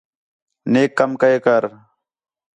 [0.71, 1.63] نیک کم کَے کر